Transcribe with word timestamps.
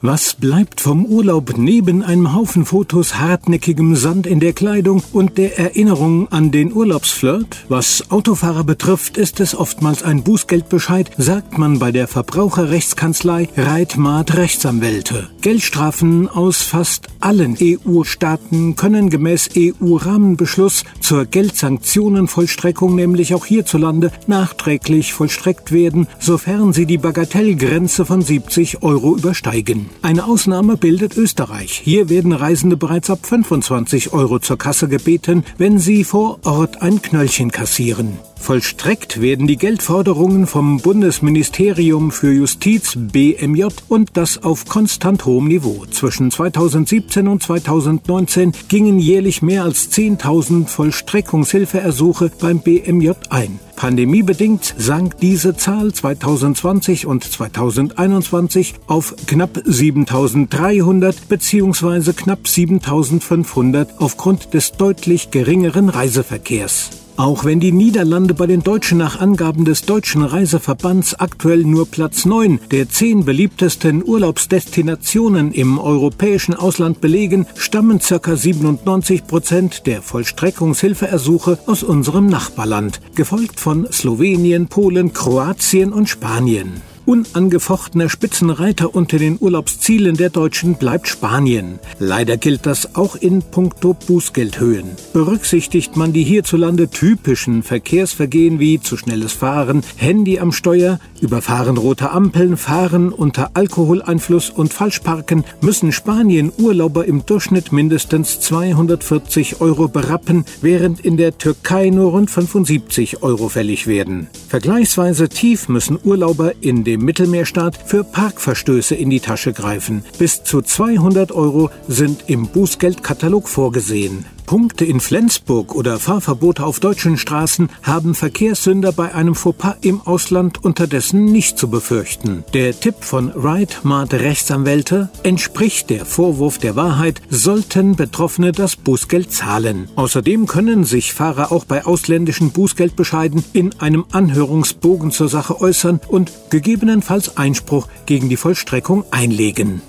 Was 0.00 0.34
bleibt 0.34 0.80
vom 0.80 1.04
Urlaub 1.06 1.54
neben 1.56 2.04
einem 2.04 2.32
Haufen 2.32 2.64
Fotos, 2.64 3.16
hartnäckigem 3.16 3.96
Sand 3.96 4.28
in 4.28 4.38
der 4.38 4.52
Kleidung 4.52 5.02
und 5.12 5.38
der 5.38 5.58
Erinnerung 5.58 6.30
an 6.30 6.52
den 6.52 6.72
Urlaubsflirt? 6.72 7.64
Was 7.68 8.08
Autofahrer 8.12 8.62
betrifft, 8.62 9.16
ist 9.16 9.40
es 9.40 9.56
oftmals 9.56 10.04
ein 10.04 10.22
Bußgeldbescheid, 10.22 11.10
sagt 11.18 11.58
man 11.58 11.80
bei 11.80 11.90
der 11.90 12.06
Verbraucherrechtskanzlei 12.06 13.48
Reitmart 13.56 14.36
Rechtsanwälte. 14.36 15.30
Geldstrafen 15.40 16.28
aus 16.28 16.62
fast 16.62 17.08
allen 17.18 17.56
EU-Staaten 17.60 18.76
können 18.76 19.10
gemäß 19.10 19.50
EU-Rahmenbeschluss 19.56 20.84
zur 21.00 21.24
Geldsanktionenvollstreckung 21.24 22.94
nämlich 22.94 23.34
auch 23.34 23.46
hierzulande 23.46 24.12
nachträglich 24.28 25.12
vollstreckt 25.12 25.72
werden, 25.72 26.06
sofern 26.20 26.72
sie 26.72 26.86
die 26.86 26.98
Bagatellgrenze 26.98 28.04
von 28.04 28.22
70 28.22 28.84
Euro 28.84 29.16
übersteigen. 29.16 29.87
Eine 30.02 30.24
Ausnahme 30.24 30.76
bildet 30.76 31.16
Österreich. 31.16 31.80
Hier 31.82 32.08
werden 32.08 32.32
Reisende 32.32 32.76
bereits 32.76 33.10
ab 33.10 33.20
25 33.24 34.12
Euro 34.12 34.38
zur 34.38 34.58
Kasse 34.58 34.88
gebeten, 34.88 35.44
wenn 35.56 35.78
sie 35.78 36.04
vor 36.04 36.38
Ort 36.44 36.82
ein 36.82 37.02
Knöllchen 37.02 37.50
kassieren. 37.50 38.18
Vollstreckt 38.40 39.20
werden 39.20 39.46
die 39.46 39.56
Geldforderungen 39.56 40.46
vom 40.46 40.78
Bundesministerium 40.80 42.10
für 42.12 42.32
Justiz 42.32 42.94
BMJ 42.96 43.66
und 43.88 44.16
das 44.16 44.42
auf 44.42 44.64
konstant 44.66 45.26
hohem 45.26 45.48
Niveau. 45.48 45.84
Zwischen 45.90 46.30
2017 46.30 47.28
und 47.28 47.42
2019 47.42 48.52
gingen 48.68 48.98
jährlich 48.98 49.42
mehr 49.42 49.64
als 49.64 49.90
10.000 49.92 50.66
Vollstreckungshilfeersuche 50.66 52.30
beim 52.40 52.60
BMJ 52.60 53.10
ein. 53.28 53.58
Pandemiebedingt 53.76 54.74
sank 54.76 55.18
diese 55.18 55.56
Zahl 55.56 55.92
2020 55.92 57.06
und 57.06 57.22
2021 57.22 58.74
auf 58.86 59.14
knapp 59.26 59.60
7300 59.64 61.28
bzw. 61.28 62.12
knapp 62.12 62.48
7500 62.48 64.00
aufgrund 64.00 64.54
des 64.54 64.72
deutlich 64.72 65.30
geringeren 65.30 65.90
Reiseverkehrs. 65.90 66.97
Auch 67.18 67.44
wenn 67.44 67.58
die 67.58 67.72
Niederlande 67.72 68.32
bei 68.32 68.46
den 68.46 68.62
Deutschen 68.62 68.96
nach 68.96 69.18
Angaben 69.18 69.64
des 69.64 69.82
Deutschen 69.82 70.22
Reiseverbands 70.22 71.16
aktuell 71.16 71.64
nur 71.64 71.90
Platz 71.90 72.24
9 72.24 72.60
der 72.70 72.88
zehn 72.88 73.24
beliebtesten 73.24 74.04
Urlaubsdestinationen 74.06 75.50
im 75.50 75.80
europäischen 75.80 76.54
Ausland 76.54 77.00
belegen, 77.00 77.48
stammen 77.56 77.98
ca. 77.98 78.36
97 78.36 79.26
Prozent 79.26 79.88
der 79.88 80.00
Vollstreckungshilfeersuche 80.00 81.58
aus 81.66 81.82
unserem 81.82 82.26
Nachbarland, 82.26 83.00
gefolgt 83.16 83.58
von 83.58 83.88
Slowenien, 83.90 84.68
Polen, 84.68 85.12
Kroatien 85.12 85.92
und 85.92 86.08
Spanien. 86.08 86.82
Unangefochtener 87.08 88.10
Spitzenreiter 88.10 88.94
unter 88.94 89.16
den 89.16 89.38
Urlaubszielen 89.40 90.18
der 90.18 90.28
Deutschen 90.28 90.74
bleibt 90.74 91.08
Spanien. 91.08 91.78
Leider 91.98 92.36
gilt 92.36 92.66
das 92.66 92.96
auch 92.96 93.16
in 93.16 93.40
puncto 93.40 93.94
Bußgeldhöhen. 93.94 94.90
Berücksichtigt 95.14 95.96
man 95.96 96.12
die 96.12 96.22
hierzulande 96.22 96.90
typischen 96.90 97.62
Verkehrsvergehen 97.62 98.60
wie 98.60 98.78
zu 98.78 98.98
schnelles 98.98 99.32
Fahren, 99.32 99.82
Handy 99.96 100.38
am 100.38 100.52
Steuer, 100.52 101.00
Überfahren 101.22 101.78
roter 101.78 102.12
Ampeln, 102.12 102.58
Fahren 102.58 103.10
unter 103.10 103.52
Alkoholeinfluss 103.54 104.50
und 104.50 104.74
Falschparken, 104.74 105.44
müssen 105.62 105.92
Spanien 105.92 106.52
Urlauber 106.58 107.06
im 107.06 107.24
Durchschnitt 107.24 107.72
mindestens 107.72 108.38
240 108.40 109.62
Euro 109.62 109.88
berappen, 109.88 110.44
während 110.60 111.00
in 111.00 111.16
der 111.16 111.38
Türkei 111.38 111.88
nur 111.88 112.10
rund 112.10 112.30
75 112.30 113.22
Euro 113.22 113.48
fällig 113.48 113.86
werden. 113.86 114.26
Vergleichsweise 114.48 115.30
tief 115.30 115.70
müssen 115.70 115.98
Urlauber 116.04 116.52
in 116.60 116.84
dem 116.84 116.97
dem 116.98 117.04
Mittelmeerstaat 117.04 117.78
für 117.84 118.04
Parkverstöße 118.04 118.94
in 118.94 119.10
die 119.10 119.20
Tasche 119.20 119.52
greifen. 119.52 120.04
Bis 120.18 120.42
zu 120.42 120.62
200 120.62 121.32
Euro 121.32 121.70
sind 121.86 122.24
im 122.26 122.48
Bußgeldkatalog 122.48 123.48
vorgesehen. 123.48 124.26
Punkte 124.48 124.86
in 124.86 124.98
Flensburg 124.98 125.74
oder 125.74 125.98
Fahrverbote 125.98 126.64
auf 126.64 126.80
deutschen 126.80 127.18
Straßen 127.18 127.68
haben 127.82 128.14
Verkehrssünder 128.14 128.92
bei 128.92 129.14
einem 129.14 129.34
Fauxpas 129.34 129.76
im 129.82 130.00
Ausland 130.00 130.64
unterdessen 130.64 131.26
nicht 131.26 131.58
zu 131.58 131.68
befürchten. 131.68 132.44
Der 132.54 132.80
Tipp 132.80 132.94
von 133.02 133.28
Rightmart 133.28 134.14
Rechtsanwälte 134.14 135.10
entspricht 135.22 135.90
der 135.90 136.06
Vorwurf 136.06 136.56
der 136.56 136.76
Wahrheit, 136.76 137.20
sollten 137.28 137.94
Betroffene 137.94 138.52
das 138.52 138.76
Bußgeld 138.76 139.30
zahlen. 139.30 139.90
Außerdem 139.96 140.46
können 140.46 140.84
sich 140.84 141.12
Fahrer 141.12 141.52
auch 141.52 141.66
bei 141.66 141.84
ausländischen 141.84 142.50
Bußgeldbescheiden 142.50 143.44
in 143.52 143.78
einem 143.80 144.06
Anhörungsbogen 144.12 145.10
zur 145.10 145.28
Sache 145.28 145.60
äußern 145.60 146.00
und 146.08 146.32
gegebenenfalls 146.48 147.36
Einspruch 147.36 147.86
gegen 148.06 148.30
die 148.30 148.38
Vollstreckung 148.38 149.04
einlegen. 149.10 149.82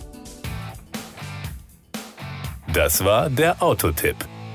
Das 2.74 3.06
war 3.06 3.30
der 3.30 3.64
Autotipp. 3.64 4.18